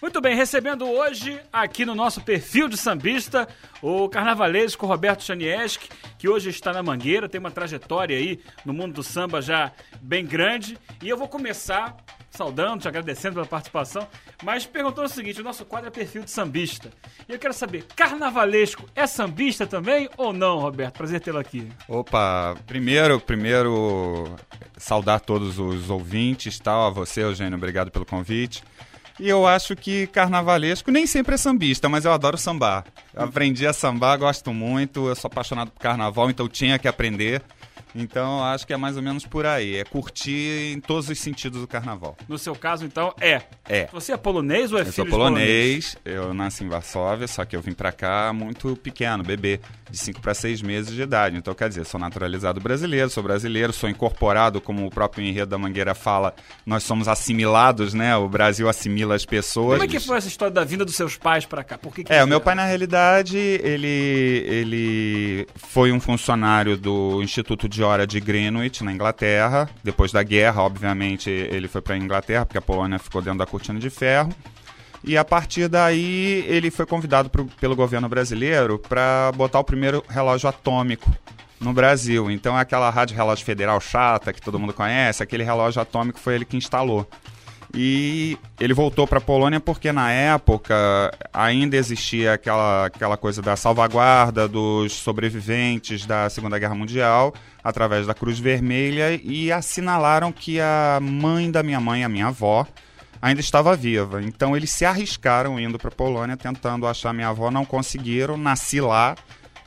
[0.00, 3.48] Muito bem, recebendo hoje aqui no nosso perfil de sambista
[3.82, 8.94] o carnavalesco Roberto Chanieski, que hoje está na Mangueira, tem uma trajetória aí no mundo
[8.94, 10.78] do samba já bem grande.
[11.02, 11.96] E eu vou começar
[12.30, 14.06] saudando, te agradecendo pela participação,
[14.44, 16.90] mas perguntando o seguinte: o nosso quadro é perfil de sambista.
[17.28, 20.96] E eu quero saber, carnavalesco é sambista também ou não, Roberto?
[20.96, 21.68] Prazer tê-lo aqui.
[21.88, 24.36] Opa, primeiro, primeiro
[24.76, 28.62] saudar todos os ouvintes, tal, a você, Eugênio, obrigado pelo convite.
[29.20, 32.84] E eu acho que carnavalesco nem sempre é sambista, mas eu adoro sambar.
[33.16, 37.42] Aprendi a sambar, gosto muito, eu sou apaixonado por carnaval, então tinha que aprender.
[37.94, 39.76] Então, acho que é mais ou menos por aí.
[39.76, 42.16] É curtir em todos os sentidos do carnaval.
[42.28, 43.42] No seu caso, então, é.
[43.68, 43.88] É.
[43.92, 47.44] Você é polonês ou é eu filho sou de polonês, eu nasci em Varsóvia, só
[47.44, 51.36] que eu vim pra cá muito pequeno, bebê, de 5 para 6 meses de idade.
[51.36, 55.58] Então, quer dizer, sou naturalizado brasileiro, sou brasileiro, sou incorporado, como o próprio enredo da
[55.58, 58.16] Mangueira fala, nós somos assimilados, né?
[58.16, 59.78] O Brasil assimila as pessoas.
[59.78, 61.78] Como é que foi essa história da vinda dos seus pais pra cá?
[61.78, 67.22] Por que que É, o meu pai, na realidade, ele, ele foi um funcionário do
[67.22, 69.68] Instituto de Hora de Greenwich, na Inglaterra.
[69.82, 73.46] Depois da guerra, obviamente, ele foi para a Inglaterra, porque a Polônia ficou dentro da
[73.46, 74.32] cortina de ferro.
[75.04, 80.04] E a partir daí, ele foi convidado pro- pelo governo brasileiro para botar o primeiro
[80.08, 81.10] relógio atômico
[81.60, 82.30] no Brasil.
[82.30, 86.34] Então, é aquela rádio relógio federal chata que todo mundo conhece, aquele relógio atômico foi
[86.34, 87.08] ele que instalou.
[87.74, 90.74] E ele voltou para a Polônia porque na época
[91.32, 98.14] ainda existia aquela, aquela coisa da salvaguarda dos sobreviventes da Segunda Guerra Mundial através da
[98.14, 102.66] Cruz Vermelha e assinalaram que a mãe da minha mãe, a minha avó,
[103.20, 104.22] ainda estava viva.
[104.22, 108.80] Então eles se arriscaram indo para a Polônia tentando achar minha avó, não conseguiram, nasci
[108.80, 109.14] lá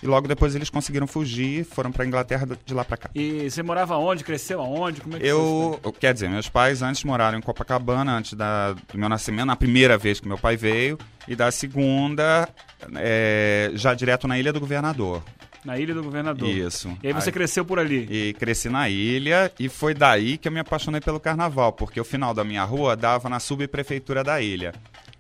[0.02, 3.10] e logo depois eles conseguiram fugir, foram para Inglaterra de lá para cá.
[3.14, 4.24] E você morava onde?
[4.24, 5.02] Cresceu aonde?
[5.02, 8.34] Como é que foi isso Eu, quer dizer, meus pais antes moraram em Copacabana, antes
[8.34, 12.50] da, do meu nascimento, na primeira vez que meu pai veio, e da segunda,
[12.96, 15.24] é, já direto na Ilha do Governador.
[15.64, 16.50] Na Ilha do Governador.
[16.50, 16.92] Isso.
[17.04, 18.08] E aí você Aí- cresceu por ali?
[18.10, 22.04] E cresci na ilha, e foi daí que eu me apaixonei pelo carnaval, porque o
[22.04, 24.74] final da minha rua dava na subprefeitura da ilha.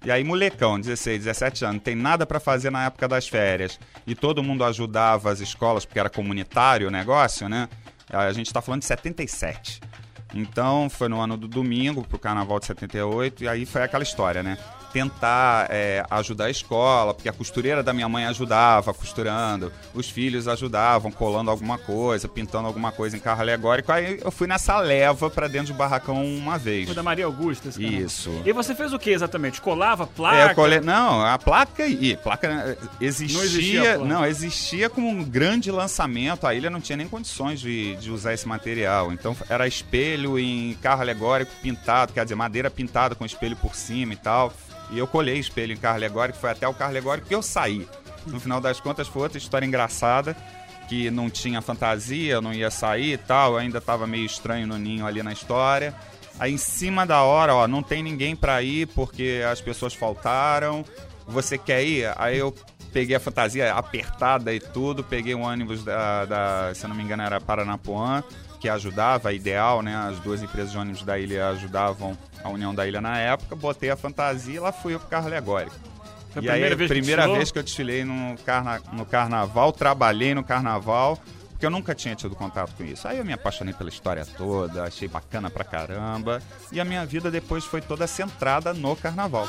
[0.04, 3.80] E aí, molecão, 16, 17 anos, tem nada pra fazer na época das férias.
[4.08, 7.70] E todo mundo ajudava as escolas, porque era comunitário o negócio, né?
[8.10, 9.80] A gente tá falando de 77.
[10.34, 14.42] Então, foi no ano do domingo, pro carnaval de 78, e aí foi aquela história,
[14.42, 14.58] né?
[14.94, 20.47] Tentar é, ajudar a escola, porque a costureira da minha mãe ajudava costurando, os filhos
[20.47, 23.91] ajudavam colando alguma coisa, pintando alguma coisa em carro alegórico.
[23.91, 26.85] Aí eu fui nessa leva pra dentro do barracão uma vez.
[26.85, 27.69] Foi da Maria Augusta?
[27.69, 28.06] esse carnaval?
[28.06, 28.41] Isso.
[28.46, 29.62] E você fez o que exatamente?
[29.62, 30.52] Colava É, placa?
[30.52, 30.81] eu cole...
[30.81, 36.46] Não, a placa e placa eh, existia, Não existia não existia como um grande lançamento.
[36.46, 39.12] A ilha não tinha nem condições de, de usar esse material.
[39.12, 44.13] Então era espelho em carro alegórico pintado, quer dizer, madeira pintada com espelho por cima
[44.13, 44.53] e tal.
[44.91, 47.88] E eu colhei espelho em carro alegórico, foi até o carro alegórico que eu saí.
[48.25, 50.35] No final das contas foi outra história engraçada,
[50.88, 55.07] que não tinha fantasia, não ia sair e tal, ainda tava meio estranho no ninho
[55.07, 55.96] ali na história.
[56.40, 60.84] Aí em cima da hora, ó, não tem ninguém pra ir porque as pessoas faltaram.
[61.28, 62.13] Você quer ir?
[62.18, 62.53] Aí eu
[62.91, 67.03] peguei a fantasia apertada e tudo, peguei um ônibus da, da se eu não me
[67.03, 68.23] engano era Paranapuã,
[68.62, 69.96] que ajudava, a Ideal, né?
[69.96, 73.90] As duas empresas de ônibus da ilha ajudavam a União da Ilha na época, botei
[73.90, 75.76] a fantasia e lá fui eu pro carro alegórico.
[76.30, 77.38] Foi a e aí, primeira vez que primeira desfilou?
[77.38, 81.18] vez que eu desfilei no, carna no carnaval, trabalhei no carnaval,
[81.50, 83.08] porque eu nunca tinha tido contato com isso.
[83.08, 86.40] Aí eu me apaixonei pela história toda, achei bacana pra caramba,
[86.72, 89.48] e a minha vida depois foi toda centrada no carnaval.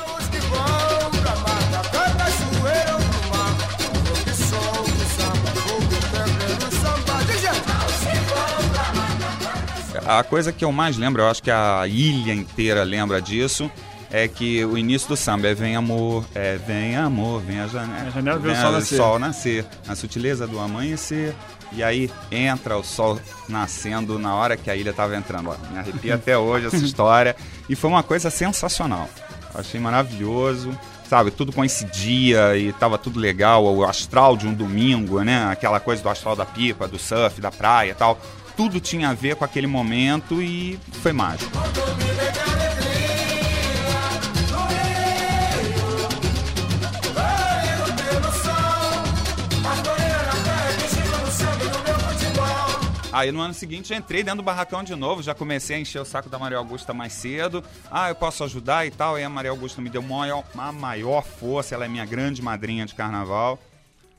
[10.05, 13.71] A coisa que eu mais lembro, eu acho que a ilha inteira lembra disso,
[14.11, 18.07] é que o início do samba é vem amor, é vem amor, vem a janela,
[18.07, 18.97] A janela vê o vem sol a- nascer.
[18.97, 21.33] sol nascer, na sutileza do amanhecer,
[21.71, 23.17] e aí entra o sol
[23.49, 25.49] nascendo na hora que a ilha estava entrando.
[25.49, 27.35] Ó, me arrepia até hoje essa história,
[27.69, 29.09] e foi uma coisa sensacional.
[29.55, 30.77] Achei maravilhoso,
[31.09, 36.03] sabe, tudo coincidia e tava tudo legal, o astral de um domingo, né, aquela coisa
[36.03, 38.19] do astral da pipa, do surf, da praia e tal.
[38.55, 41.51] Tudo tinha a ver com aquele momento e foi mágico.
[53.13, 56.01] Aí no ano seguinte eu entrei dentro do barracão de novo, já comecei a encher
[56.01, 57.63] o saco da Maria Augusta mais cedo.
[57.91, 59.15] Ah, eu posso ajudar e tal.
[59.15, 62.87] Aí a Maria Augusta me deu maior, uma maior força, ela é minha grande madrinha
[62.87, 63.59] de carnaval.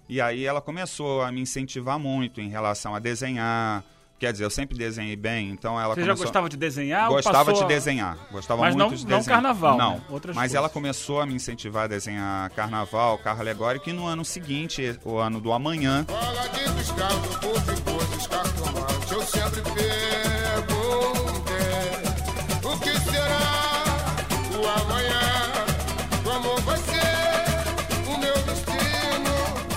[0.09, 3.83] E aí ela começou a me incentivar muito em relação a desenhar,
[4.25, 6.25] quer dizer, eu sempre desenhei bem, então ela Você já começou...
[6.25, 7.09] gostava de desenhar?
[7.11, 8.17] ou Gostava passou de a- desenhar.
[8.33, 9.37] Gostava Mas muito não- de não desenhar.
[9.43, 9.91] carnaval, Não.
[9.97, 10.01] né?
[10.09, 10.57] Outras Mas coisas.
[10.57, 15.19] ela começou a me incentivar a desenhar carnaval, carro alegórico, e no ano seguinte, o
[15.19, 16.07] ano do amanhã,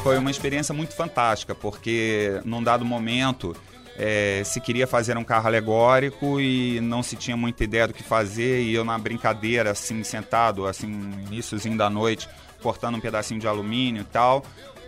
[0.03, 3.55] foi uma experiência muito fantástica, porque num dado momento
[3.97, 8.03] eh, se queria fazer um carro alegórico e não se tinha muita ideia do que
[8.03, 10.87] fazer, e eu na brincadeira, assim, sentado, assim,
[11.27, 12.29] iníciozinho da noite,
[12.61, 14.43] cortando um pedacinho de alumínio e tal,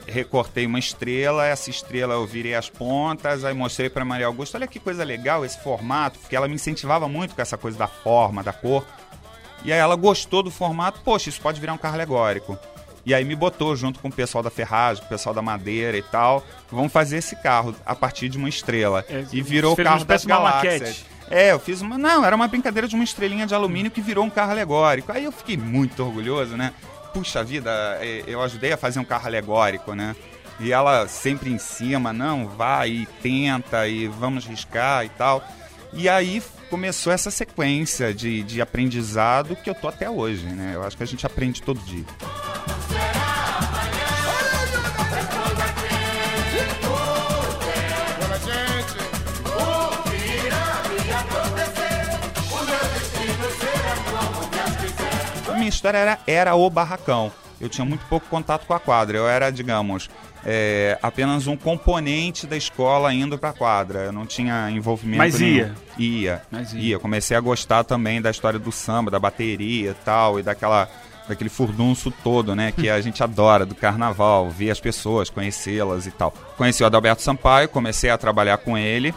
[0.05, 4.67] recortei uma estrela, essa estrela eu virei as pontas, aí mostrei para Maria Augusta, olha
[4.67, 8.43] que coisa legal esse formato, porque ela me incentivava muito com essa coisa da forma,
[8.43, 8.85] da cor.
[9.63, 12.57] E aí ela gostou do formato, poxa, isso pode virar um carro alegórico.
[13.09, 15.97] E aí me botou junto com o pessoal da ferragem, com o pessoal da madeira
[15.97, 16.45] e tal.
[16.71, 19.03] Vamos fazer esse carro a partir de uma estrela.
[19.09, 20.79] É, e virou o carro das galáxias.
[20.79, 21.05] maquete.
[21.27, 21.97] É, eu fiz uma.
[21.97, 25.11] Não, era uma brincadeira de uma estrelinha de alumínio que virou um carro alegórico.
[25.11, 26.71] Aí eu fiquei muito orgulhoso, né?
[27.11, 30.15] Puxa vida, é, eu ajudei a fazer um carro alegórico, né?
[30.59, 35.43] E ela sempre em cima, não, vai e tenta e vamos riscar e tal.
[35.93, 40.73] E aí começou essa sequência de, de aprendizado que eu tô até hoje, né?
[40.75, 42.05] Eu acho que a gente aprende todo dia.
[55.69, 57.31] Minha história era, era o barracão.
[57.61, 59.17] Eu tinha muito pouco contato com a quadra.
[59.17, 60.09] Eu era, digamos,
[60.45, 63.99] é, apenas um componente da escola indo pra quadra.
[63.99, 65.55] Eu não tinha envolvimento Mas nenhum.
[65.55, 65.75] ia.
[65.97, 66.41] Ia.
[66.49, 66.79] Mas ia.
[66.79, 66.99] ia.
[66.99, 70.89] Comecei a gostar também da história do samba, da bateria e tal, e daquela
[71.27, 76.11] daquele furdunço todo, né, que a gente adora do carnaval, ver as pessoas, conhecê-las e
[76.11, 76.33] tal.
[76.57, 79.13] Conheci o Adalberto Sampaio, comecei a trabalhar com ele,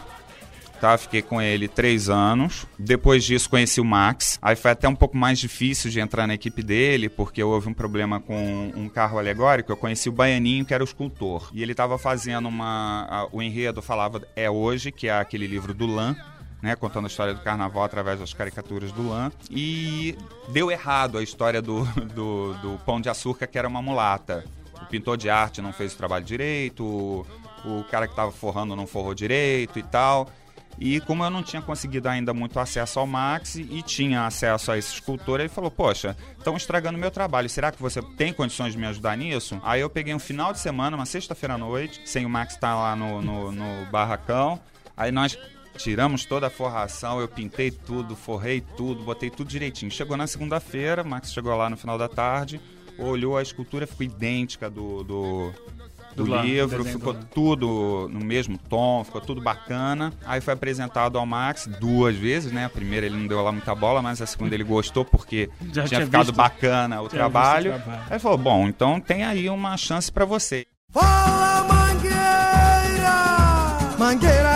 [0.83, 0.97] tá?
[0.97, 2.67] Fiquei com ele três anos.
[2.77, 4.37] Depois disso conheci o Max.
[4.41, 7.73] Aí foi até um pouco mais difícil de entrar na equipe dele, porque houve um
[7.73, 9.71] problema com um carro alegórico.
[9.71, 11.49] Eu conheci o Baianinho, que era o escultor.
[11.53, 13.29] E ele estava fazendo uma...
[13.31, 16.17] o enredo falava É Hoje, que é aquele livro do Lan,
[16.61, 19.31] né, contando a história do carnaval através das caricaturas do Lan.
[19.49, 20.17] E
[20.49, 24.43] deu errado a história do, do, do Pão de Açúcar, que era uma mulata.
[24.81, 27.25] O pintor de arte não fez o trabalho direito, o,
[27.63, 30.27] o cara que estava forrando não forrou direito e tal.
[30.79, 34.77] E como eu não tinha conseguido ainda muito acesso ao Max e tinha acesso a
[34.77, 37.49] esse escultor, ele falou: Poxa, estão estragando meu trabalho.
[37.49, 39.59] Será que você tem condições de me ajudar nisso?
[39.63, 42.75] Aí eu peguei um final de semana, uma sexta-feira à noite, sem o Max estar
[42.75, 44.59] lá no, no, no barracão.
[44.95, 45.37] Aí nós
[45.77, 49.91] tiramos toda a forração, eu pintei tudo, forrei tudo, botei tudo direitinho.
[49.91, 52.59] Chegou na segunda-feira, Max chegou lá no final da tarde,
[52.97, 55.53] olhou a escultura, ficou idêntica do, do,
[56.15, 60.13] do livro, ficou tudo no mesmo tom, ficou tudo bacana.
[60.25, 62.65] Aí foi apresentado ao Max duas vezes, né?
[62.65, 65.83] A primeira ele não deu lá muita bola, mas a segunda ele gostou porque Já
[65.83, 67.71] tinha, tinha ficado visto- bacana o trabalho.
[67.71, 68.01] o trabalho.
[68.05, 70.65] Aí ele falou: Bom, então tem aí uma chance pra você.
[70.91, 71.63] Fala
[72.43, 73.97] Mangueira!
[73.97, 74.49] Mangueira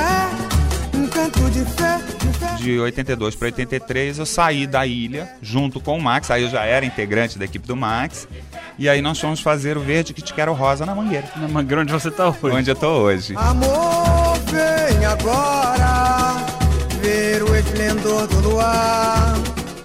[0.93, 1.97] é um canto de fé.
[2.57, 6.65] De 82 para 83 eu saí da ilha junto com o Max, aí eu já
[6.65, 8.27] era integrante da equipe do Max.
[8.79, 11.81] E aí nós fomos fazer o Verde que te quero rosa na Mangueira, Na Mangueira
[11.81, 12.55] onde você tá hoje.
[12.55, 13.33] onde eu tô hoje.
[13.35, 16.35] Amor, vem agora
[17.01, 19.33] ver o esplendor do luar.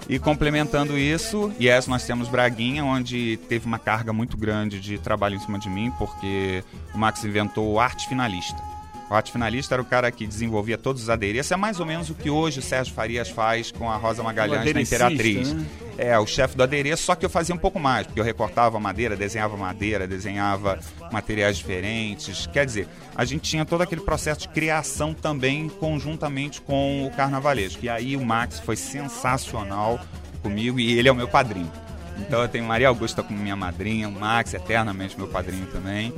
[0.09, 5.37] E complementando isso, yes, nós temos Braguinha, onde teve uma carga muito grande de trabalho
[5.37, 6.63] em cima de mim, porque
[6.95, 8.63] o Max inventou o arte finalista.
[9.13, 11.53] O arte finalista era o cara que desenvolvia todos os adereços.
[11.53, 14.73] É mais ou menos o que hoje o Sérgio Farias faz com a Rosa Magalhães
[14.73, 15.53] na Imperatriz.
[15.53, 15.67] né?
[15.99, 18.81] É, o chefe do adereço, só que eu fazia um pouco mais, porque eu recortava
[18.81, 20.79] madeira, desenhava madeira, desenhava
[21.13, 22.47] materiais diferentes.
[22.47, 27.85] Quer dizer, a gente tinha todo aquele processo de criação também conjuntamente com o carnavalesco.
[27.85, 30.01] E aí o Max foi sensacional
[30.43, 31.71] comigo e ele é o meu padrinho.
[32.19, 36.15] Então eu tenho Maria Augusta como minha madrinha, o Max eternamente meu padrinho também.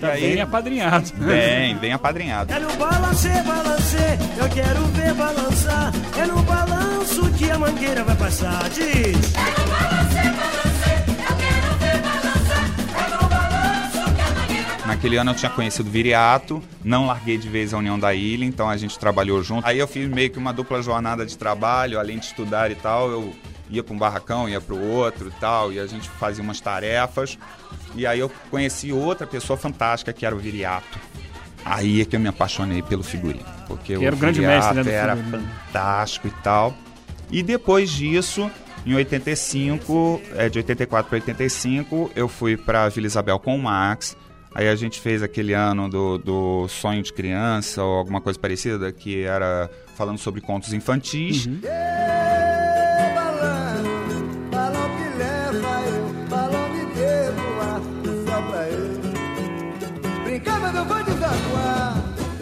[0.00, 1.12] Tá e aí, bem apadrinhado.
[1.18, 2.52] bem, bem apadrinhado.
[2.52, 3.96] É no balance, balance,
[4.38, 5.92] eu quero ver balançar.
[6.18, 8.68] É no balanço que a mangueira vai passar.
[8.70, 9.32] Diz.
[14.86, 18.44] Naquele ano eu tinha conhecido o Viriato, não larguei de vez a União da Ilha,
[18.44, 19.66] então a gente trabalhou junto.
[19.66, 23.10] Aí eu fiz meio que uma dupla jornada de trabalho, além de estudar e tal,
[23.10, 23.32] eu
[23.70, 26.60] ia para um barracão, ia para o outro e tal, e a gente fazia umas
[26.60, 27.38] tarefas.
[27.94, 30.98] E aí eu conheci outra pessoa fantástica que era o Viriato.
[31.64, 34.82] Aí é que eu me apaixonei pelo figurino, porque Que era o grande mestre, né,
[34.82, 35.48] do era figurino.
[35.66, 36.74] fantástico e tal.
[37.30, 38.50] E depois disso,
[38.84, 44.16] em 85, é, de 84 para 85, eu fui para Vila Isabel com o Max.
[44.54, 48.90] Aí a gente fez aquele ano do, do sonho de criança ou alguma coisa parecida,
[48.90, 51.46] que era falando sobre contos infantis.
[51.46, 52.49] Ê,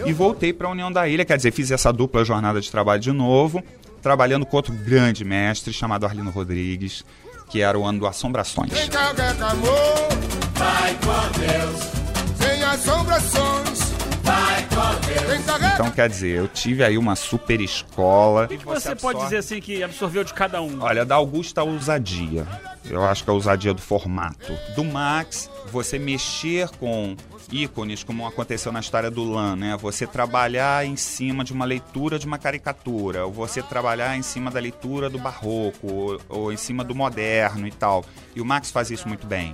[0.08, 2.98] E voltei para a União da Ilha, quer dizer, fiz essa dupla jornada de trabalho
[2.98, 3.62] de novo,
[4.00, 7.04] trabalhando com outro grande mestre chamado Arlino Rodrigues,
[7.50, 8.72] que era o ano do Assombrações.
[8.72, 10.08] Que amor,
[10.54, 11.98] vai com Deus.
[12.38, 13.80] Sem assombrações,
[14.22, 15.74] vai com Deus.
[15.74, 18.44] Então, quer dizer, eu tive aí uma super escola.
[18.44, 20.80] O que você pode dizer assim que absorveu de cada um?
[20.80, 22.46] Olha, da Augusta a ousadia.
[22.88, 24.54] Eu acho que a ousadia do formato.
[24.74, 27.14] Do Max, você mexer com
[27.50, 29.76] ícones, como aconteceu na história do Lan, né?
[29.80, 34.50] Você trabalhar em cima de uma leitura de uma caricatura, ou você trabalhar em cima
[34.50, 38.04] da leitura do barroco, ou, ou em cima do moderno e tal.
[38.36, 39.52] E o Max faz isso muito bem.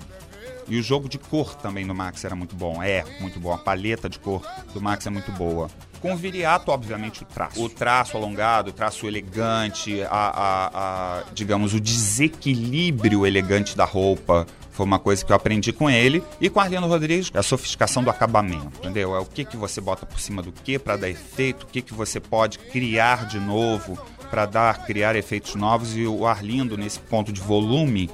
[0.66, 2.82] E o jogo de cor também do Max era muito bom.
[2.82, 3.52] É muito bom.
[3.52, 5.68] A paleta de cor do Max é muito boa.
[6.00, 7.62] Com o Viriato, obviamente, o traço.
[7.62, 14.46] O traço alongado, o traço elegante, a, a- a- digamos, o desequilíbrio elegante da roupa.
[14.74, 16.22] Foi uma coisa que eu aprendi com ele.
[16.40, 19.14] E com Arlindo Rodrigues, a sofisticação do acabamento, entendeu?
[19.14, 21.80] É o que, que você bota por cima do que para dar efeito, o que,
[21.80, 23.96] que você pode criar de novo
[24.28, 25.96] para dar, criar efeitos novos.
[25.96, 28.10] E o Arlindo, nesse ponto de volume,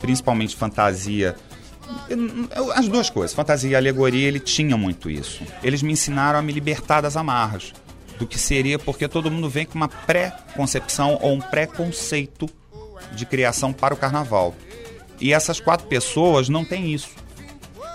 [0.00, 1.36] principalmente fantasia,
[2.74, 5.44] as duas coisas, fantasia e alegoria, ele tinha muito isso.
[5.62, 7.72] Eles me ensinaram a me libertar das amarras
[8.18, 12.50] do que seria, porque todo mundo vem com uma pré-concepção ou um pré-conceito
[13.12, 14.56] de criação para o carnaval.
[15.20, 17.10] E essas quatro pessoas não têm isso.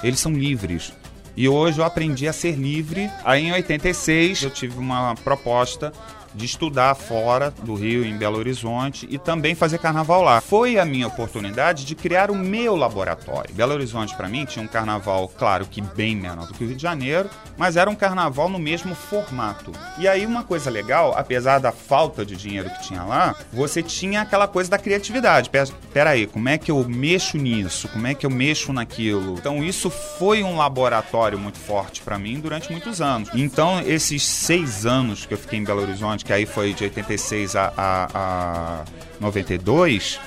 [0.03, 0.93] Eles são livres.
[1.35, 3.09] E hoje eu aprendi a ser livre.
[3.23, 5.91] Aí em 86 eu tive uma proposta
[6.35, 10.41] de estudar fora do Rio, em Belo Horizonte, e também fazer carnaval lá.
[10.41, 13.53] Foi a minha oportunidade de criar o meu laboratório.
[13.55, 16.75] Belo Horizonte, para mim, tinha um carnaval, claro que bem menor do que o Rio
[16.75, 19.71] de Janeiro, mas era um carnaval no mesmo formato.
[19.97, 24.21] E aí, uma coisa legal, apesar da falta de dinheiro que tinha lá, você tinha
[24.21, 25.49] aquela coisa da criatividade.
[25.49, 27.87] Pe- Peraí, como é que eu mexo nisso?
[27.87, 29.35] Como é que eu mexo naquilo?
[29.35, 33.29] Então, isso foi um laboratório muito forte para mim durante muitos anos.
[33.33, 37.55] Então, esses seis anos que eu fiquei em Belo Horizonte, que aí foi de 86
[37.55, 38.85] a, a, a
[39.19, 40.19] 92,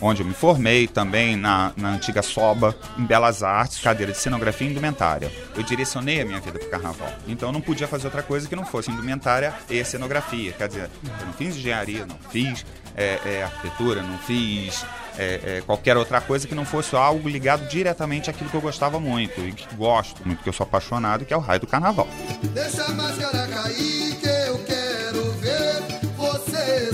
[0.00, 4.66] onde eu me formei também na, na antiga SOBA, em Belas Artes, cadeira de cenografia
[4.66, 5.30] e indumentária.
[5.54, 7.12] Eu direcionei a minha vida para o carnaval.
[7.28, 10.52] Então eu não podia fazer outra coisa que não fosse indumentária e cenografia.
[10.52, 12.64] Quer dizer, eu não fiz engenharia, não fiz
[12.96, 14.84] é, é, arquitetura, não fiz
[15.18, 18.98] é, é, qualquer outra coisa que não fosse algo ligado diretamente àquilo que eu gostava
[18.98, 22.08] muito e que gosto muito, que eu sou apaixonado, que é o raio do carnaval.
[22.54, 24.79] Deixa a máscara cair que eu quero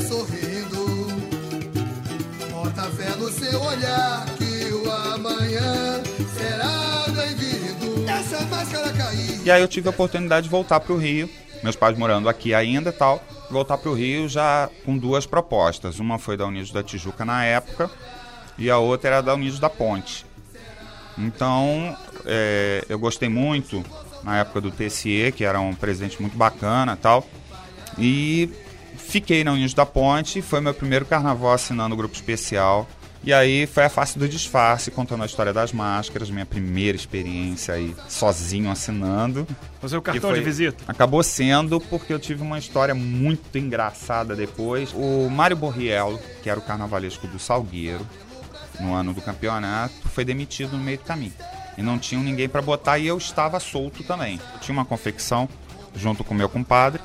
[0.00, 1.06] sorrindo.
[2.50, 6.02] Bota fé no seu olhar que o amanhã
[6.36, 8.04] será bem-vindo.
[8.04, 8.86] Deixa a máscara.
[9.46, 11.30] E aí eu tive a oportunidade de voltar para o Rio,
[11.62, 16.00] meus pais morando aqui ainda e tal, voltar para o Rio já com duas propostas.
[16.00, 17.88] Uma foi da Unidos da Tijuca na época
[18.58, 20.26] e a outra era da Unidos da Ponte.
[21.16, 23.84] Então é, eu gostei muito
[24.24, 27.24] na época do TSE, que era um presidente muito bacana tal,
[27.96, 28.50] e
[29.06, 32.86] fiquei na Unidos da Ponte, foi meu primeiro carnaval assinando o grupo especial.
[33.24, 37.74] E aí foi a face do disfarce, contando a história das máscaras, minha primeira experiência
[37.74, 39.46] aí sozinho assinando.
[39.82, 40.84] É o cartão foi- de visita.
[40.86, 44.92] Acabou sendo porque eu tive uma história muito engraçada depois.
[44.94, 48.06] O Mário Borriello, que era o carnavalesco do Salgueiro,
[48.78, 51.32] no ano do campeonato, foi demitido no meio do caminho.
[51.76, 54.38] E não tinha ninguém para botar e eu estava solto também.
[54.54, 55.48] Eu tinha uma confecção
[55.96, 57.02] junto com meu compadre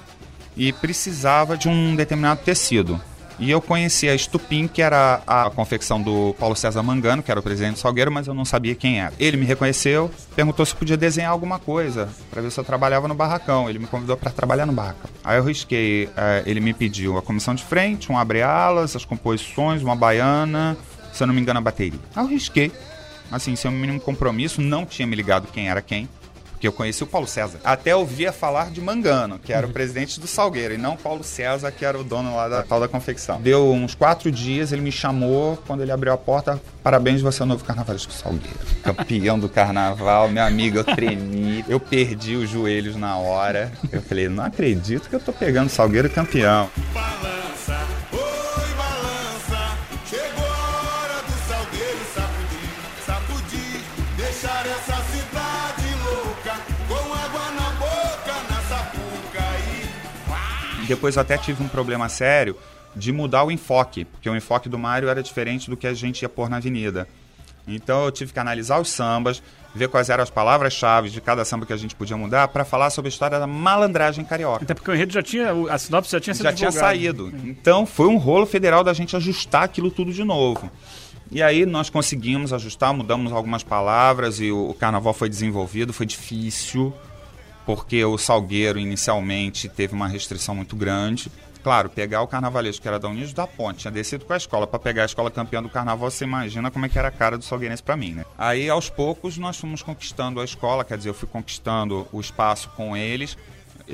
[0.55, 3.00] e precisava de um determinado tecido.
[3.41, 7.39] E eu conheci a Estupim, que era a, confecção do Paulo César Mangano, que era
[7.39, 9.12] o presidente do Salgueiro, mas eu não sabia quem era.
[9.20, 13.15] Ele me reconheceu, perguntou se podia desenhar alguma coisa, para ver se eu trabalhava no
[13.15, 13.67] barracão.
[13.67, 15.10] Ele me convidou para trabalhar no barracão.
[15.24, 19.81] Aí eu risquei, eh, ele me pediu a comissão de frente, um abre-alas, as composições,
[19.81, 20.77] uma baiana,
[21.12, 22.00] se eu não me engano, a bateria.
[22.15, 22.72] Aí eu risquei,
[23.31, 26.08] assim, sem o mínimo compromisso, não tinha me ligado quem era quem.
[26.61, 27.59] Porque eu conheci o Paulo César.
[27.63, 31.71] Até ouvia falar de Mangano, que era o presidente do Salgueiro, e não Paulo César,
[31.71, 33.41] que era o dono lá da tal da confecção.
[33.41, 37.45] Deu uns quatro dias, ele me chamou, quando ele abriu a porta, parabéns, você é
[37.45, 38.59] o novo carnavalesco Salgueiro.
[38.83, 43.71] Campeão do carnaval, meu amigo, eu tremi, eu perdi os joelhos na hora.
[43.91, 46.69] Eu falei, não acredito que eu tô pegando Salgueiro campeão.
[46.93, 47.30] Balança,
[60.91, 62.53] Depois eu até tive um problema sério
[62.93, 66.21] de mudar o enfoque, porque o enfoque do Mário era diferente do que a gente
[66.21, 67.07] ia pôr na avenida.
[67.65, 69.41] Então eu tive que analisar os sambas,
[69.74, 72.89] ver quais eram as palavras-chave de cada samba que a gente podia mudar para falar
[72.89, 74.65] sobre a história da malandragem carioca.
[74.65, 77.31] Até porque o enredo já tinha, a sinopse já tinha sido Já tinha saído.
[77.41, 80.69] Então foi um rolo federal da gente ajustar aquilo tudo de novo.
[81.31, 86.05] E aí nós conseguimos ajustar, mudamos algumas palavras e o, o carnaval foi desenvolvido, foi
[86.05, 86.93] difícil,
[87.65, 91.31] porque o Salgueiro inicialmente teve uma restrição muito grande.
[91.63, 94.65] Claro, pegar o carnavalesco que era da Unidos da Ponte, tinha descido com a escola
[94.65, 97.37] para pegar a escola campeã do carnaval, você imagina como é que era a cara
[97.37, 98.25] do salgueirense para mim, né?
[98.35, 102.67] Aí aos poucos nós fomos conquistando a escola, quer dizer, eu fui conquistando o espaço
[102.75, 103.37] com eles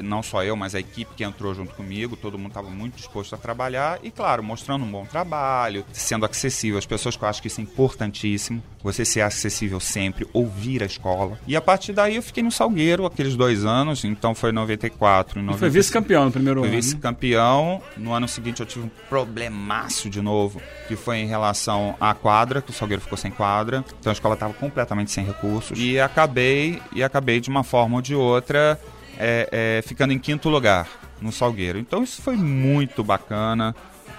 [0.01, 3.33] não só eu, mas a equipe que entrou junto comigo, todo mundo estava muito disposto
[3.35, 7.41] a trabalhar e, claro, mostrando um bom trabalho, sendo acessível às pessoas, que eu acho
[7.41, 11.39] que isso é importantíssimo, você ser acessível sempre, ouvir a escola.
[11.47, 15.39] E a partir daí eu fiquei no Salgueiro aqueles dois anos, então foi em 94
[15.39, 15.59] e 95.
[15.59, 16.77] foi vice-campeão no primeiro Fui ano.
[16.77, 17.81] vice-campeão.
[17.97, 22.61] No ano seguinte eu tive um problemaço de novo, que foi em relação à quadra,
[22.61, 23.83] que o Salgueiro ficou sem quadra.
[23.99, 25.77] Então a escola estava completamente sem recursos.
[25.77, 28.79] E acabei, e acabei de uma forma ou de outra,
[29.19, 30.87] é, é, ficando em quinto lugar
[31.21, 31.77] no Salgueiro.
[31.79, 33.75] Então isso foi muito bacana.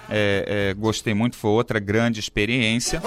[0.09, 3.01] É, é, gostei muito, foi outra grande experiência.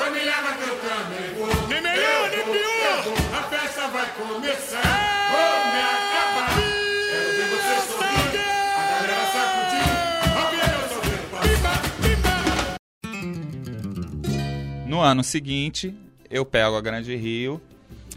[14.86, 15.94] No ano seguinte,
[16.30, 17.60] eu pego a Grande Rio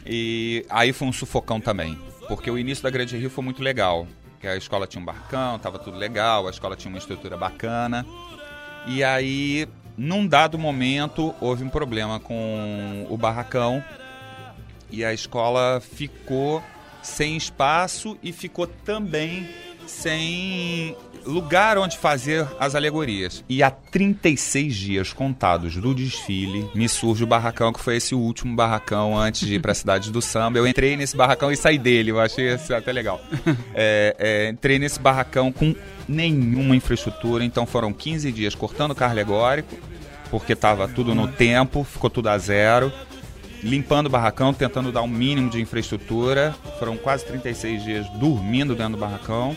[0.05, 4.07] e aí foi um sufocão também, porque o início da Grande Rio foi muito legal,
[4.39, 8.05] que a escola tinha um barcão, tava tudo legal, a escola tinha uma estrutura bacana.
[8.87, 9.67] E aí,
[9.97, 13.83] num dado momento, houve um problema com o barracão
[14.91, 16.63] e a escola ficou
[17.01, 19.49] sem espaço e ficou também
[19.87, 23.43] sem lugar onde fazer as alegorias.
[23.49, 28.55] E há 36 dias contados do desfile, me surge o barracão, que foi esse último
[28.55, 30.59] barracão antes de ir para a cidade do samba.
[30.59, 33.21] Eu entrei nesse barracão e saí dele, eu achei isso até legal.
[33.77, 35.75] É, é, entrei nesse barracão com
[36.07, 39.75] nenhuma infraestrutura, então foram 15 dias cortando carro alegórico,
[40.29, 42.91] porque estava tudo no tempo, ficou tudo a zero
[43.65, 46.55] limpando o barracão, tentando dar um mínimo de infraestrutura.
[46.77, 49.55] Foram quase 36 dias dormindo dentro do barracão.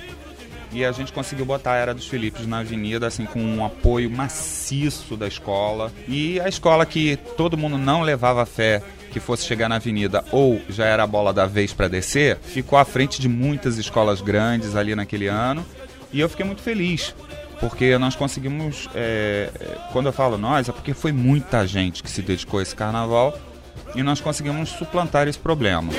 [0.73, 4.11] E a gente conseguiu botar a Era dos Filipes na avenida, assim, com um apoio
[4.11, 5.91] maciço da escola.
[6.07, 10.61] E a escola que todo mundo não levava fé que fosse chegar na avenida ou
[10.69, 14.77] já era a bola da vez para descer, ficou à frente de muitas escolas grandes
[14.77, 15.65] ali naquele ano.
[16.13, 17.15] E eu fiquei muito feliz,
[17.61, 18.89] porque nós conseguimos.
[18.95, 22.63] é, é, quando eu falo nós, é porque foi muita gente que se dedicou a
[22.63, 23.39] esse carnaval
[23.95, 25.93] e nós conseguimos suplantar esse problema.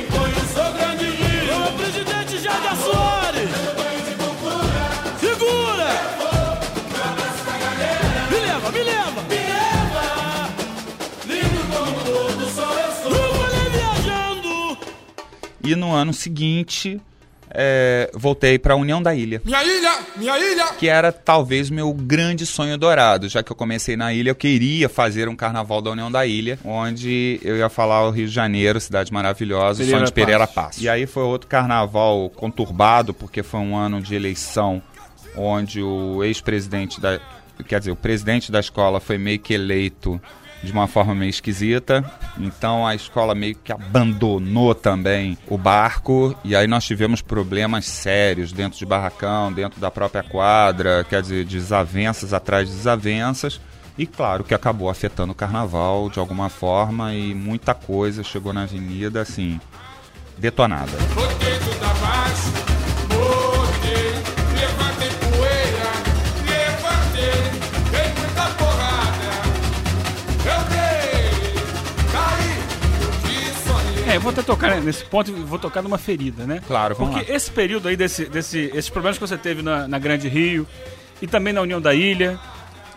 [15.69, 16.99] E no ano seguinte,
[17.51, 19.39] é, voltei para a União da Ilha.
[19.45, 20.65] Minha ilha, minha ilha.
[20.79, 24.89] Que era talvez meu grande sonho dourado, já que eu comecei na ilha, eu queria
[24.89, 28.79] fazer um carnaval da União da Ilha, onde eu ia falar o Rio de Janeiro,
[28.79, 30.55] cidade maravilhosa, o Pereira sonho de Pereira Passos.
[30.55, 30.84] Passos.
[30.84, 34.82] E aí foi outro carnaval conturbado, porque foi um ano de eleição,
[35.36, 37.19] onde o ex-presidente da.
[37.67, 40.19] Quer dizer, o presidente da escola foi meio que eleito
[40.63, 42.04] de uma forma meio esquisita.
[42.38, 46.36] Então a escola meio que abandonou também o barco.
[46.43, 51.45] E aí nós tivemos problemas sérios dentro de barracão, dentro da própria quadra, quer dizer,
[51.45, 53.60] desavenças atrás de desavenças.
[53.98, 58.63] E claro que acabou afetando o carnaval de alguma forma e muita coisa chegou na
[58.63, 59.60] avenida assim,
[60.38, 60.93] detonada.
[74.10, 76.62] É, eu vou até tocar nesse ponto e vou tocar numa ferida, né?
[76.65, 77.36] Claro, vamos Porque lá.
[77.38, 80.65] esse período aí, desse, desse, esses problemas que você teve na, na Grande Rio
[81.22, 82.39] e também na União da Ilha,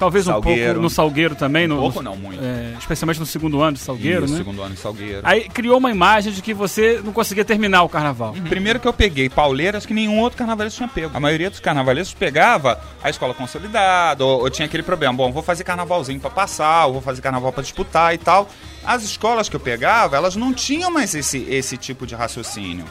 [0.04, 0.64] talvez um Salgueiro.
[0.66, 1.66] pouco no Salgueiro também.
[1.66, 2.42] No, pouco no- não, muito.
[2.42, 4.38] é, especialmente no segundo ano de Salgueiro, Isso, né?
[4.38, 5.20] segundo ano em Salgueiro.
[5.22, 8.34] Aí criou uma imagem de que você não conseguia terminar o carnaval.
[8.48, 11.10] Primeiro que eu peguei pauleiras que nenhum outro carnavalesco tinha pego.
[11.14, 15.42] A maioria dos carnavalescos pegava a escola consolidada, ou, ou tinha aquele problema, bom, vou
[15.42, 18.48] fazer carnavalzinho pra passar, ou vou fazer carnaval pra disputar e tal.
[18.84, 22.84] As escolas que eu pegava, elas não tinham mais esse, esse tipo de raciocínio.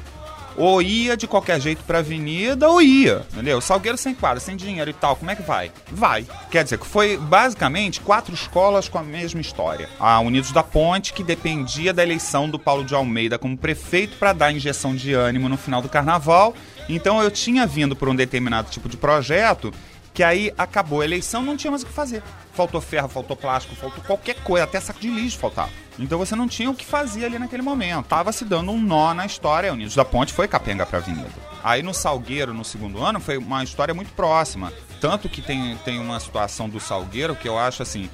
[0.56, 3.62] Ou ia de qualquer jeito pra avenida, ou ia, entendeu?
[3.62, 5.72] Salgueiro sem quadra, sem dinheiro e tal, como é que vai?
[5.92, 6.26] Vai.
[6.50, 9.90] Quer dizer, que foi basicamente quatro escolas com a mesma história.
[10.00, 14.34] A Unidos da Ponte, que dependia da eleição do Paulo de Almeida como prefeito para
[14.34, 16.54] dar injeção de ânimo no final do carnaval.
[16.90, 19.74] Então eu tinha vindo por um determinado tipo de projeto
[20.14, 22.22] Que aí acabou a eleição, não tinha mais o que fazer.
[22.54, 25.70] Faltou ferro, faltou plástico, faltou qualquer coisa, até saco de lixo faltava.
[25.98, 28.08] Então você não tinha o que fazer ali naquele momento.
[28.08, 29.72] Tava se dando um nó na história.
[29.72, 31.30] O Unidos da Ponte foi capenga pra avenida.
[31.64, 34.74] Aí no Salgueiro, no segundo ano, foi uma história muito próxima.
[35.00, 38.10] Tanto que tem, tem uma situação do Salgueiro que eu acho assim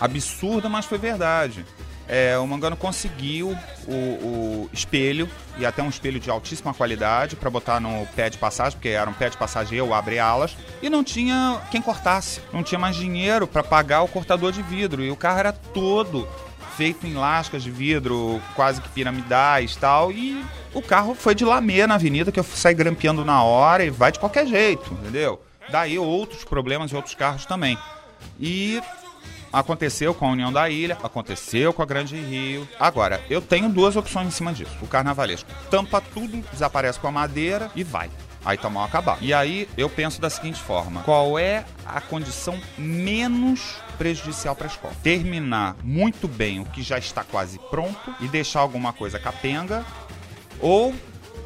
[0.00, 1.64] absurda, mas foi verdade.
[2.14, 3.56] É, o Mangano conseguiu
[3.88, 8.36] o, o espelho, e até um espelho de altíssima qualidade, para botar no pé de
[8.36, 12.42] passagem, porque era um pé de passagem eu abre alas, e não tinha quem cortasse.
[12.52, 16.28] Não tinha mais dinheiro para pagar o cortador de vidro, e o carro era todo
[16.76, 20.44] feito em lascas de vidro, quase que piramidais tal, e
[20.74, 24.12] o carro foi de lamê na avenida, que eu saí grampeando na hora e vai
[24.12, 25.42] de qualquer jeito, entendeu?
[25.70, 27.78] Daí outros problemas e outros carros também.
[28.38, 28.82] E
[29.52, 32.66] Aconteceu com a União da Ilha, aconteceu com a Grande Rio.
[32.80, 34.72] Agora, eu tenho duas opções em cima disso.
[34.80, 38.10] O carnavalesco tampa tudo, desaparece com a madeira e vai.
[38.44, 39.18] Aí tá mal acabar.
[39.20, 44.70] E aí eu penso da seguinte forma: qual é a condição menos prejudicial para a
[44.70, 44.94] escola?
[45.02, 49.84] Terminar muito bem o que já está quase pronto e deixar alguma coisa capenga
[50.60, 50.94] ou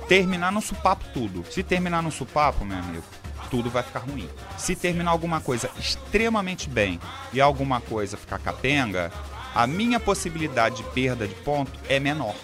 [0.08, 1.44] terminar no supapo tudo.
[1.50, 3.04] Se terminar no supapo, meu amigo,
[3.50, 4.28] tudo vai ficar ruim.
[4.58, 7.00] Se terminar alguma coisa extremamente bem
[7.32, 9.12] e alguma coisa ficar capenga,
[9.54, 12.34] a minha possibilidade de perda de ponto é menor.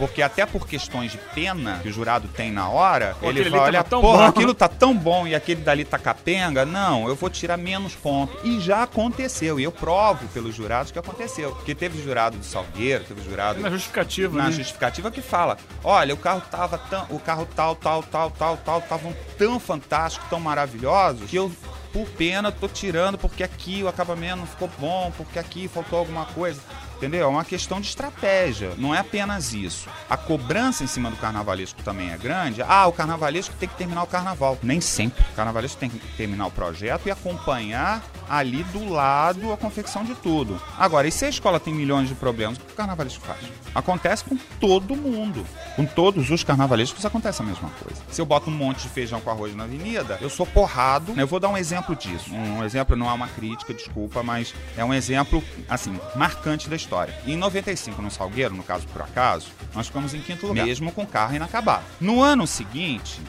[0.00, 3.54] Porque até por questões de pena que o jurado tem na hora, Pô, ele ali
[3.54, 7.14] olha, tão porra, bom." aquilo tá tão bom e aquele dali tá capenga, não, eu
[7.14, 8.34] vou tirar menos ponto.
[8.42, 11.52] E já aconteceu, e eu provo pelos jurados que aconteceu.
[11.52, 14.52] Porque teve jurado do Salgueiro, teve jurado Na justificativa, na né?
[14.52, 18.78] justificativa que fala: olha, o carro tava tão, o carro tal, tal, tal, tal, tal,
[18.78, 21.52] estavam tão fantásticos, tão maravilhosos, que eu,
[21.92, 26.24] por pena, tô tirando porque aqui o acabamento não ficou bom, porque aqui faltou alguma
[26.24, 26.62] coisa.
[27.00, 27.24] Entendeu?
[27.24, 29.88] É uma questão de estratégia, não é apenas isso.
[30.08, 32.60] A cobrança em cima do carnavalesco também é grande.
[32.60, 34.58] Ah, o carnavalesco tem que terminar o carnaval.
[34.62, 35.24] Nem sempre.
[35.32, 40.14] O carnavalesco tem que terminar o projeto e acompanhar ali do lado a confecção de
[40.14, 40.62] tudo.
[40.78, 43.40] Agora, e se a escola tem milhões de problemas, o que o carnavalesco faz?
[43.74, 45.44] Acontece com todo mundo.
[45.74, 48.00] Com todos os carnavalescos acontece a mesma coisa.
[48.08, 51.12] Se eu boto um monte de feijão com arroz na avenida, eu sou porrado.
[51.16, 52.32] Eu vou dar um exemplo disso.
[52.32, 57.12] Um exemplo não é uma crítica, desculpa, mas é um exemplo, assim, marcante da história.
[57.26, 61.04] Em 95, no Salgueiro, no caso por acaso, nós ficamos em quinto lugar, mesmo com
[61.04, 61.82] carro inacabado.
[62.00, 63.20] No ano seguinte,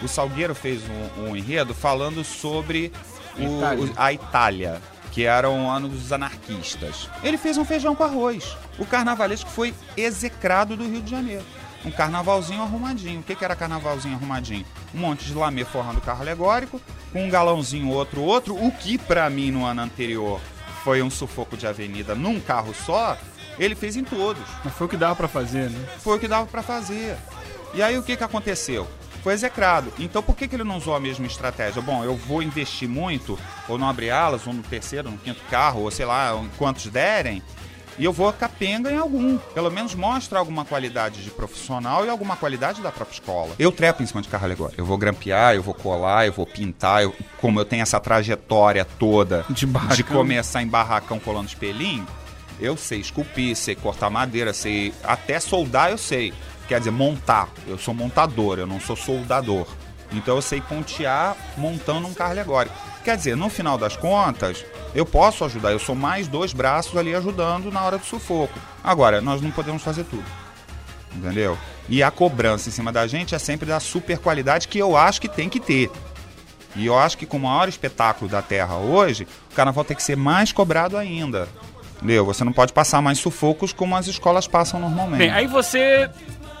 [0.00, 2.92] o Salgueiro fez um, um enredo falando sobre
[3.44, 3.84] Itália.
[3.84, 7.08] o- a Itália, que era o ano dos anarquistas.
[7.22, 8.56] Ele fez um feijão com arroz.
[8.78, 11.44] O carnavalesco foi execrado do Rio de Janeiro.
[11.84, 13.20] Um carnavalzinho arrumadinho.
[13.20, 14.64] O que, que era carnavalzinho arrumadinho?
[14.94, 16.80] Um monte de lamê forrando o carro alegórico,
[17.12, 18.54] com um galãozinho outro, outro.
[18.56, 20.40] O que pra mim no ano anterior
[20.82, 23.16] foi um sufoco de avenida num carro só,
[23.58, 25.88] ele fez em todos Mas foi o que dava pra fazer, né?
[25.98, 27.16] foi o que dava pra fazer.
[27.74, 28.88] E aí o que, que aconteceu?
[29.28, 29.92] Foi execrado.
[29.98, 31.82] Então por que, que ele não usou a mesma estratégia?
[31.82, 33.38] Bom, eu vou investir muito,
[33.68, 36.86] ou no abre alas, ou no terceiro, no quinto carro, ou sei lá, em quantos
[36.86, 37.42] derem,
[37.98, 39.36] e eu vou capenga em algum.
[39.36, 43.54] Pelo menos mostra alguma qualidade de profissional e alguma qualidade da própria escola.
[43.58, 44.80] Eu trepo em cima de carro alegórico.
[44.80, 47.02] Eu vou grampear, eu vou colar, eu vou pintar.
[47.02, 52.06] eu- como eu tenho essa trajetória toda De de começar em barracão colando espelhinho,
[52.58, 56.32] eu sei esculpir, sei cortar madeira, sei até soldar eu sei.
[56.68, 57.48] Quer dizer, montar.
[57.66, 59.66] Eu sou montador, eu não sou soldador.
[60.12, 62.74] Então eu sei pontear montando um carro alegórico.
[63.04, 65.72] Quer dizer, no final das contas, eu posso ajudar.
[65.72, 68.58] Eu sou mais dois braços ali ajudando na hora do sufoco.
[68.84, 70.24] Agora, nós não podemos fazer tudo.
[71.14, 71.56] Entendeu?
[71.88, 75.20] E a cobrança em cima da gente é sempre da super qualidade que eu acho
[75.20, 75.90] que tem que ter.
[76.76, 80.02] E eu acho que com o maior espetáculo da Terra hoje, o carnaval tem que
[80.02, 81.48] ser mais cobrado ainda.
[81.96, 82.24] Entendeu?
[82.26, 85.18] Você não pode passar mais sufocos como as escolas passam normalmente.
[85.18, 86.08] Bem, aí você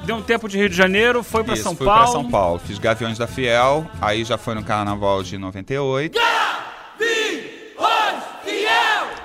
[0.04, 2.02] deu um tempo de Rio de Janeiro, foi pra Isso, São fui Paulo.
[2.02, 2.58] pra São Paulo.
[2.58, 6.18] Fiz Gaviões da Fiel, aí já foi no carnaval de 98.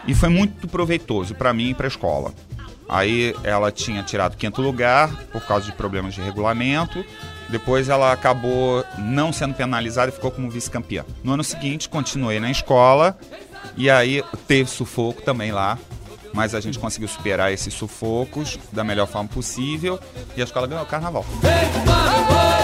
[0.05, 2.33] E foi muito proveitoso pra mim e pra escola.
[2.89, 7.03] Aí ela tinha tirado quinto lugar por causa de problemas de regulamento.
[7.47, 11.05] Depois ela acabou não sendo penalizada e ficou como vice-campeã.
[11.23, 13.17] No ano seguinte, continuei na escola
[13.77, 15.77] e aí teve sufoco também lá.
[16.33, 19.99] Mas a gente conseguiu superar esses sufocos da melhor forma possível
[20.35, 21.25] e a escola ganhou o carnaval.
[21.43, 22.62] Alô,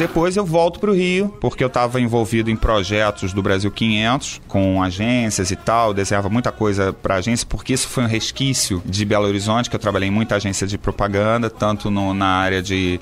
[0.00, 4.82] depois eu volto pro Rio, porque eu estava envolvido em projetos do Brasil 500, com
[4.82, 9.26] agências e tal, desenhava muita coisa pra agência, porque isso foi um resquício de Belo
[9.26, 12.98] Horizonte, que eu trabalhei em muita agência de propaganda, tanto no- na área de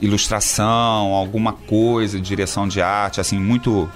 [0.00, 3.86] ilustração, alguma coisa, direção de arte, assim, muito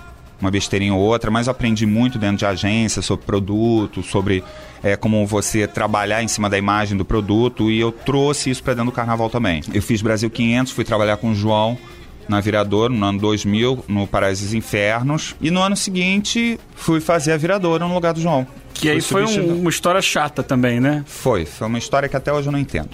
[0.40, 4.44] uma besteirinha ou outra, mas eu aprendi muito dentro de agência sobre produto, sobre
[4.82, 8.74] é, como você trabalhar em cima da imagem do produto e eu trouxe isso para
[8.74, 9.62] dentro do carnaval também.
[9.72, 11.78] Eu fiz Brasil 500, fui trabalhar com o João
[12.28, 17.32] na Viradouro no ano 2000, no Paraíso dos Infernos, e no ano seguinte fui fazer
[17.32, 18.46] a Viradouro no lugar do João.
[18.72, 21.04] Que aí foi um- uma história chata também, né?
[21.06, 22.90] Foi, foi uma história que até hoje eu não entendo.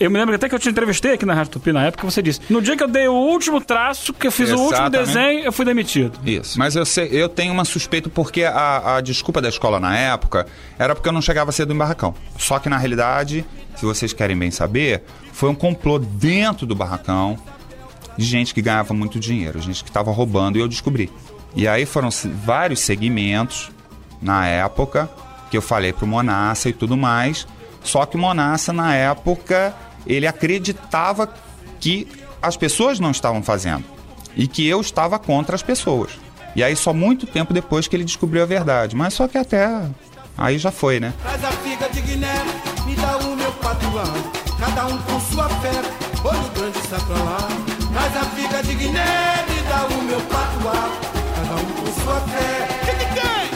[0.00, 2.20] Eu me lembro até que eu te entrevistei aqui na Rádio Tupi na época, você
[2.20, 5.06] disse: no dia que eu dei o último traço, que eu fiz o último Exatamente.
[5.06, 6.18] desenho, eu fui demitido.
[6.26, 6.58] Isso.
[6.58, 10.46] Mas eu, sei, eu tenho uma suspeita porque a, a desculpa da escola na época
[10.76, 12.12] era porque eu não chegava cedo em barracão.
[12.36, 13.44] Só que na realidade,
[13.76, 17.38] se vocês querem bem saber, foi um complô dentro do barracão
[18.16, 21.10] de gente que ganhava muito dinheiro, gente que estava roubando e eu descobri.
[21.54, 22.08] E aí foram
[22.44, 23.70] vários segmentos
[24.20, 25.10] na época
[25.50, 27.46] que eu falei pro Monassa e tudo mais.
[27.82, 29.74] Só que o Monassa na época
[30.06, 31.32] ele acreditava
[31.78, 32.08] que
[32.42, 33.84] as pessoas não estavam fazendo
[34.36, 36.12] e que eu estava contra as pessoas.
[36.56, 38.96] E aí só muito tempo depois que ele descobriu a verdade.
[38.96, 39.68] Mas só que até
[40.36, 41.12] aí já foi, né?
[41.22, 42.34] Traz a figa de Guiné,
[42.86, 44.04] me dá o meu patuá.
[44.58, 45.82] Cada um com sua fé,
[46.24, 47.63] olho grande sai
[48.16, 50.90] a figa de Guiné, me dá o meu patuá.
[51.36, 52.68] Cada um com sua fé.
[52.84, 53.50] Que que tem?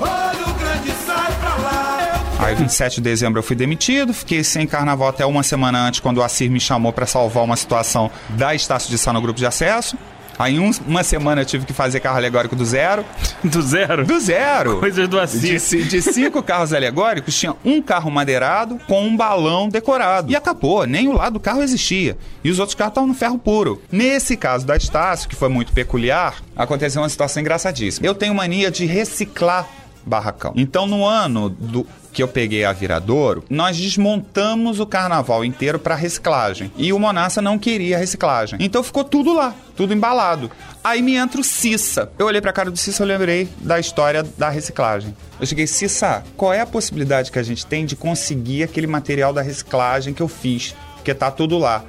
[0.00, 2.20] Olho grande sai pra lá.
[2.38, 6.18] Aí 27 de dezembro eu fui demitido, fiquei sem carnaval até uma semana antes, quando
[6.18, 9.46] o Assir me chamou para salvar uma situação da Estácio de Sá no grupo de
[9.46, 9.96] acesso.
[10.38, 13.04] Aí um- uma semana eu tive que fazer carro alegórico do zero.
[13.44, 14.04] Do zero.
[14.06, 14.78] Do zero!
[14.78, 15.62] Coisas do De, Assis.
[15.62, 20.30] ci- de cinco carros alegóricos, tinha um carro madeirado com um balão decorado.
[20.30, 22.16] E acabou, nem o lado do carro existia.
[22.44, 23.82] E os outros carros estavam no ferro puro.
[23.90, 28.06] Nesse caso da Estácio, que foi muito peculiar, aconteceu uma situação engraçadíssima.
[28.06, 29.66] Eu tenho mania de reciclar
[30.06, 30.52] barracão.
[30.56, 35.94] Então, no ano do que eu peguei a Viradouro, nós desmontamos o carnaval inteiro para
[35.94, 36.70] reciclagem.
[36.76, 38.58] E o Monassa não queria reciclagem.
[38.60, 40.50] Então ficou tudo lá, tudo embalado.
[40.84, 42.10] Aí me entra o Cissa.
[42.18, 45.16] Eu olhei pra cara do Cissa e lembrei da história da reciclagem.
[45.40, 49.32] Eu cheguei, Cissa, qual é a possibilidade que a gente tem de conseguir aquele material
[49.32, 50.74] da reciclagem que eu fiz?
[50.96, 51.84] Porque tá tudo lá.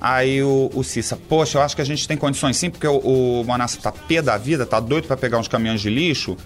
[0.00, 2.98] Aí o, o Cissa, poxa, eu acho que a gente tem condições sim, porque o,
[2.98, 6.36] o Monassa tá pé da vida, tá doido pra pegar uns caminhões de lixo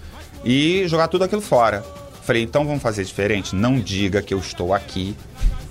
[0.45, 1.83] e jogar tudo aquilo fora.
[2.27, 3.55] Falei, então vamos fazer diferente?
[3.55, 5.15] Não diga que eu estou aqui.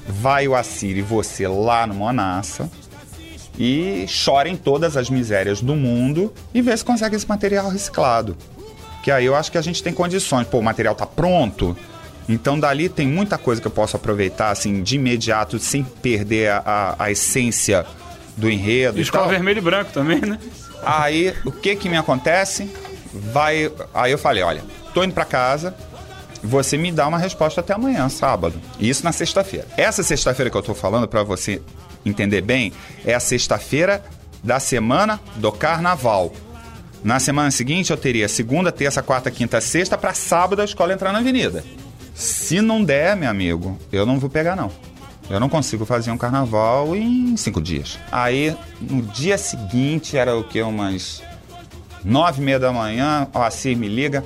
[0.09, 2.69] Vai o Assir e você lá no Monassa
[3.59, 8.37] e chorem todas as misérias do mundo e vê se consegue esse material reciclado.
[9.03, 10.47] Que aí eu acho que a gente tem condições.
[10.47, 11.77] Pô, o material tá pronto.
[12.29, 16.63] Então dali tem muita coisa que eu posso aproveitar assim de imediato sem perder a,
[16.65, 17.87] a- a essência
[18.37, 20.39] do enredo e Escola vermelho e branco também, né?
[20.85, 22.71] Aí, o que que me acontece?
[23.13, 25.75] Vai, aí eu falei, olha, tô indo pra casa,
[26.47, 28.61] você me dá uma resposta até amanhã, sábado.
[28.81, 29.67] Isso na sexta-feira.
[29.77, 31.61] Essa sexta-feira que eu tô falando pra você
[32.05, 32.73] entender bem,
[33.05, 34.03] é a sexta-feira
[34.43, 36.33] da semana do carnaval.
[37.03, 41.13] Na semana seguinte eu teria segunda, terça, quarta, quinta, sexta pra sábado a escola entrar
[41.13, 41.65] na avenida.
[42.15, 44.71] Se não der, meu amigo, eu não vou pegar não.
[45.29, 47.99] Eu não consigo fazer um carnaval em cinco dias.
[48.13, 50.63] Aí, no dia seguinte, era o que?
[50.63, 51.23] Umas
[52.05, 54.25] nove e meia da manhã, o Assir me liga.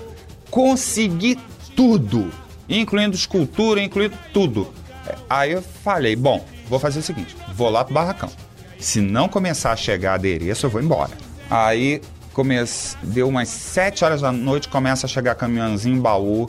[0.50, 1.38] Consegui
[1.74, 2.30] tudo,
[2.68, 4.72] incluindo escultura, incluindo tudo.
[5.06, 8.30] É, Aí eu falei, bom, vou fazer o seguinte, vou lá pro barracão.
[8.78, 11.12] Se não começar a chegar adereço, eu vou embora.
[11.50, 12.00] Aí
[12.32, 12.96] comece...
[13.02, 16.48] deu umas sete horas da noite, começa a chegar caminhãozinho baú.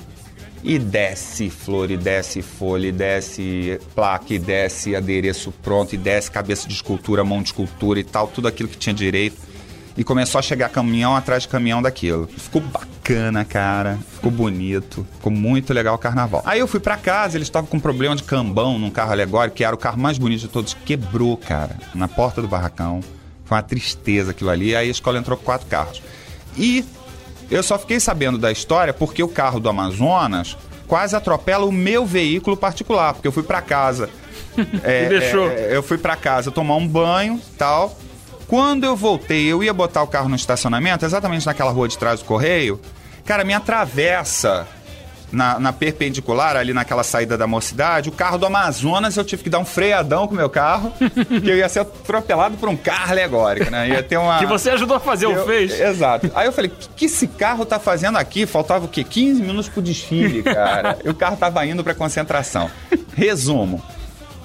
[0.63, 6.29] E desce flor, e desce folha, e desce placa, e desce adereço pronto, e desce
[6.29, 9.37] cabeça de escultura, mão de escultura e tal, tudo aquilo que tinha direito.
[9.97, 12.27] E começou a chegar caminhão atrás de caminhão daquilo.
[12.27, 12.89] Ficou bacana,
[13.47, 13.97] cara.
[14.15, 15.05] Ficou bonito.
[15.15, 16.41] Ficou muito legal o carnaval.
[16.45, 19.57] Aí eu fui pra casa, eles estavam com um problema de cambão num carro alegórico,
[19.57, 20.73] que era o carro mais bonito de todos.
[20.85, 23.01] Quebrou, cara, na porta do barracão.
[23.45, 24.75] Foi uma tristeza aquilo ali.
[24.75, 26.01] Aí a escola entrou com quatro carros.
[26.57, 26.85] E
[27.49, 32.05] eu só fiquei sabendo da história porque o carro do Amazonas quase atropela o meu
[32.05, 34.09] veículo particular, porque eu fui pra casa.
[34.83, 35.49] É, E deixou.
[35.49, 37.97] é, eu fui pra casa tomar um banho, tal.
[38.47, 42.19] Quando eu voltei, eu ia botar o carro no estacionamento, exatamente naquela rua de trás
[42.19, 42.77] do correio.
[43.25, 44.67] Cara, me atravessa
[45.31, 49.49] na, na perpendicular, ali naquela saída da mocidade, o carro do Amazonas, eu tive que
[49.49, 53.11] dar um freadão com o meu carro, que eu ia ser atropelado por um carro
[53.11, 53.87] alegórico, né?
[53.89, 54.39] Ia ter uma.
[54.39, 55.79] Que você ajudou a fazer, ou Eu- fez?
[55.79, 56.29] Exato.
[56.35, 58.45] Aí eu falei, o que, que esse carro tá fazendo aqui?
[58.45, 59.03] Faltava o quê?
[59.03, 60.97] 15 minutos pro desfile, cara.
[61.03, 62.69] e o carro tava indo pra concentração.
[63.15, 63.81] Resumo.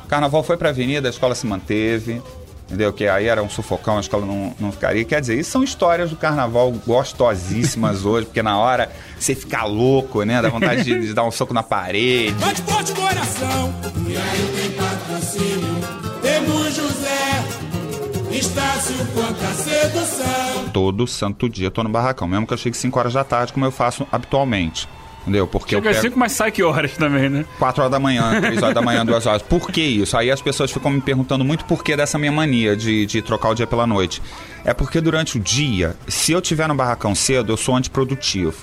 [0.04, 2.22] O carnaval foi pra avenida, a escola se manteve.
[2.66, 2.92] Entendeu?
[2.92, 5.04] Que aí era um sufocão, a escola não, não ficaria.
[5.04, 10.24] Quer dizer, isso são histórias do carnaval gostosíssimas hoje, porque na hora você fica louco,
[10.24, 10.42] né?
[10.42, 12.32] Dá vontade de, de dar um soco na parede.
[12.32, 13.74] Bate forte do oração.
[14.08, 15.76] E aí tem patrocínio.
[16.20, 17.44] Temos José.
[18.32, 20.68] Estácio contra a sedução.
[20.72, 23.52] Todo santo dia eu tô no barracão, mesmo que eu chegue 5 horas da tarde,
[23.52, 24.88] como eu faço habitualmente.
[25.26, 25.46] Entendeu?
[25.48, 27.44] Porque Chega eu às pego 5, mas sai que horas também, né?
[27.58, 29.42] 4 horas da manhã, 3 horas da manhã, 2 horas.
[29.42, 30.16] Por que isso?
[30.16, 33.48] Aí as pessoas ficam me perguntando muito por que dessa minha mania de, de trocar
[33.48, 34.22] o dia pela noite.
[34.64, 38.54] É porque durante o dia, se eu tiver no barracão cedo, eu sou antiprodutivo.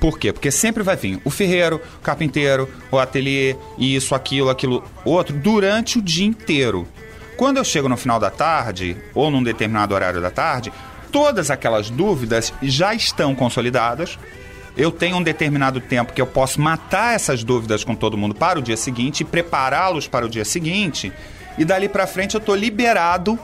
[0.00, 0.32] Por quê?
[0.32, 6.00] Porque sempre vai vir o ferreiro, o carpinteiro, o ateliê, isso, aquilo, aquilo, outro, durante
[6.00, 6.88] o dia inteiro.
[7.36, 10.72] Quando eu chego no final da tarde, ou num determinado horário da tarde,
[11.12, 14.18] todas aquelas dúvidas já estão consolidadas.
[14.76, 18.58] Eu tenho um determinado tempo que eu posso matar essas dúvidas com todo mundo para
[18.58, 21.12] o dia seguinte e prepará-los para o dia seguinte.
[21.58, 23.38] E dali para frente eu tô liberado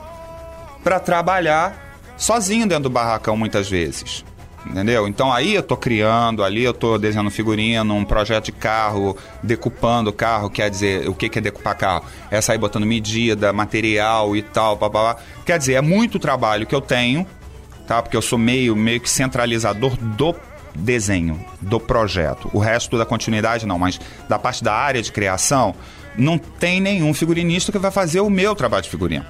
[0.83, 4.25] para trabalhar sozinho dentro do barracão muitas vezes.
[4.65, 5.07] Entendeu?
[5.07, 10.11] Então aí eu tô criando, ali eu tô desenhando figurino, um projeto de carro, decupando
[10.11, 12.05] carro, quer dizer, o que que é decupar carro?
[12.29, 15.17] É sair botando medida, material e tal, papá.
[15.45, 17.25] Quer dizer, é muito trabalho que eu tenho,
[17.87, 18.01] tá?
[18.01, 20.33] Porque eu sou meio, meio que centralizador do
[20.75, 22.49] desenho, do projeto.
[22.53, 25.75] O resto da continuidade não, mas da parte da área de criação,
[26.17, 29.25] não tem nenhum figurinista que vai fazer o meu trabalho de figurino.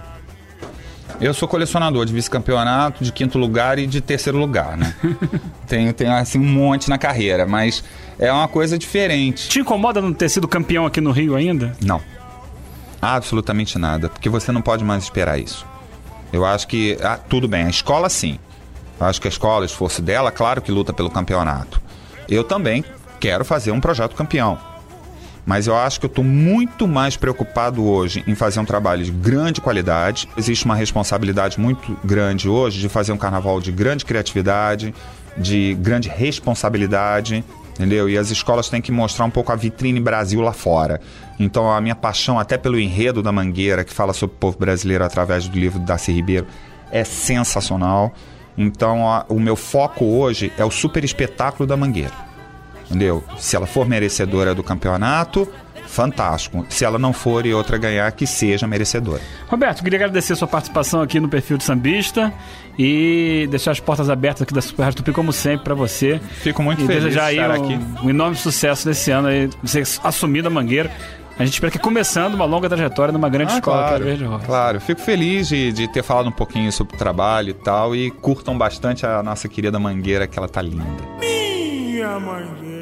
[1.20, 4.96] Eu sou colecionador de vice-campeonato, de quinto lugar e de terceiro lugar, né?
[5.68, 7.84] tenho, tenho, assim, um monte na carreira, mas
[8.18, 9.50] é uma coisa diferente.
[9.50, 11.76] Te incomoda não ter sido campeão aqui no Rio ainda?
[11.84, 12.02] Não.
[13.02, 15.66] Absolutamente nada, porque você não pode mais esperar isso.
[16.32, 18.40] Eu acho que, ah, tudo bem, a escola sim.
[19.00, 21.82] Acho que a escola, esforço dela, claro que luta pelo campeonato.
[22.28, 22.84] Eu também
[23.20, 24.58] quero fazer um projeto campeão.
[25.46, 29.12] Mas eu acho que eu estou muito mais preocupado hoje em fazer um trabalho de
[29.12, 30.30] grande qualidade.
[30.38, 34.94] Existe uma responsabilidade muito grande hoje de fazer um carnaval de grande criatividade,
[35.36, 38.10] de grande responsabilidade, entendeu?
[38.10, 41.02] E as escolas têm que mostrar um pouco a vitrine Brasil lá fora.
[41.40, 45.04] Então a minha paixão até pelo enredo da Mangueira, que fala sobre o povo brasileiro
[45.04, 46.46] através do livro do Darcy Ribeiro,
[46.92, 48.14] é sensacional.
[48.60, 52.14] Então a, o meu foco hoje é o super espetáculo da Mangueira.
[52.86, 53.24] Entendeu?
[53.38, 55.48] Se ela for merecedora do campeonato,
[55.88, 56.66] fantástico.
[56.70, 59.22] Se ela não for e outra ganhar, que seja merecedora.
[59.48, 62.34] Roberto, queria agradecer a sua participação aqui no perfil de sambista
[62.78, 66.20] e deixar as portas abertas aqui da Super Rádio Tupi, como sempre, para você.
[66.42, 67.80] Fico muito e feliz de estar um, aqui.
[68.04, 70.92] um enorme sucesso desse ano aí, você assumindo a Mangueira.
[71.40, 74.26] A gente espera que começando uma longa trajetória numa grande escola que é a Verde
[74.26, 74.44] Rosa.
[74.44, 74.82] Ah, claro.
[74.82, 77.96] Fico feliz de, de ter falado um pouquinho sobre o trabalho e tal.
[77.96, 80.84] E curtam bastante a nossa querida Mangueira, que ela tá linda.
[81.22, 82.79] Minha mangueira.